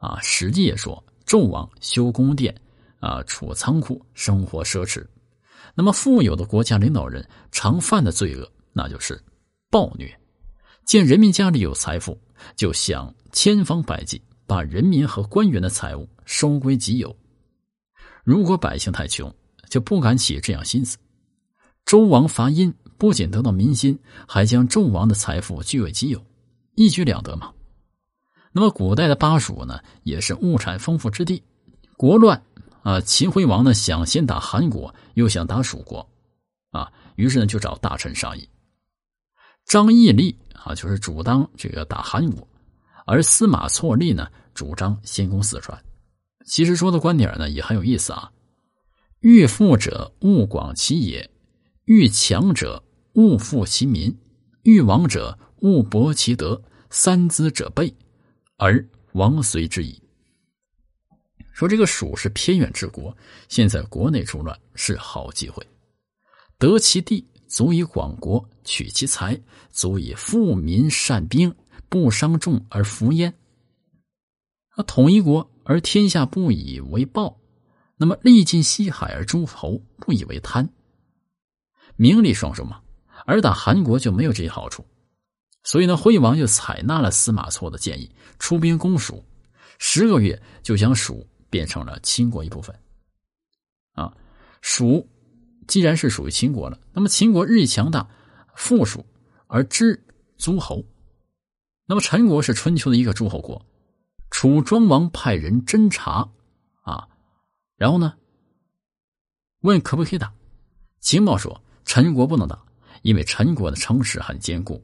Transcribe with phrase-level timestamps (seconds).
[0.00, 2.54] 啊，《史记》也说，纣王修宫殿，
[3.00, 5.06] 啊，储仓库，生活奢侈。
[5.74, 9.22] 那么，富有的国家领导人常犯的罪恶，那就是
[9.70, 10.10] 暴虐。
[10.86, 12.18] 见人民家里有财富，
[12.56, 17.14] 就想千方百计把人民和官员的财物收归己有。
[18.24, 19.32] 如果百姓太穷，
[19.68, 20.96] 就不敢起这样心思。
[21.84, 26.24] 周王伐殷，不仅得到民心，还将纣王的财富据为己有，
[26.74, 27.52] 一举两得嘛。
[28.52, 31.42] 那么，古代的巴蜀呢，也是物产丰富之地。
[31.96, 32.42] 国乱
[32.82, 36.04] 啊，秦惠王呢想先打韩国，又想打蜀国，
[36.70, 38.48] 啊，于是呢就找大臣商议。
[39.66, 42.46] 张义立啊，就是主张这个打韩国，
[43.06, 45.80] 而司马错立呢，主张先攻四川。
[46.44, 48.32] 其实说的观点呢，也很有意思啊。
[49.20, 51.22] 欲富者，勿广其野；
[51.84, 52.82] 欲强者，
[53.12, 54.10] 勿富其民；
[54.62, 56.60] 欲亡者，勿薄其德。
[56.92, 57.94] 三资者备，
[58.60, 59.98] 而王随之矣。
[61.50, 63.16] 说这个蜀是偏远之国，
[63.48, 65.66] 现在国内出乱是好机会，
[66.58, 71.52] 得其地足以广国，取其财足以富民善兵，
[71.88, 73.32] 不伤众而服焉。
[74.76, 77.40] 啊，统一国而天下不以为暴，
[77.96, 80.68] 那么历尽西海而诸侯不以为贪，
[81.96, 82.78] 名利双收嘛。
[83.24, 84.84] 而打韩国就没有这些好处，
[85.62, 89.24] 所以呢，惠王就采纳了司马错的建议，出兵攻蜀，
[89.78, 91.26] 十个月就将蜀。
[91.50, 92.78] 变成了秦国一部分，
[93.94, 94.16] 啊，
[94.60, 95.04] 蜀
[95.66, 98.08] 既然是属于秦国了，那么秦国日益强大，
[98.54, 99.04] 附属
[99.48, 100.00] 而知
[100.38, 100.84] 诸侯。
[101.86, 103.66] 那么陈国是春秋的一个诸侯国，
[104.30, 106.30] 楚庄王派人侦查，
[106.82, 107.08] 啊，
[107.74, 108.14] 然后呢，
[109.62, 110.32] 问可不可以打？
[111.00, 112.62] 情报说陈国不能打，
[113.02, 114.80] 因为陈国的城池很坚固，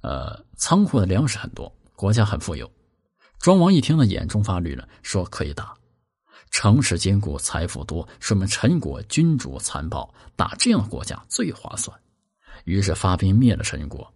[0.00, 2.70] 呃，仓库的粮食很多，国家很富有。
[3.38, 5.74] 庄王一听呢，眼中发绿了，说可以打。
[6.50, 11.96] 城池坚固，财富多，说明陈国君主残暴，打这样的国家最划算。
[12.64, 14.12] 于是发兵灭了陈国。